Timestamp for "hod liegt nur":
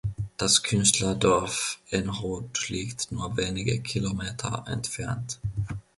2.23-3.37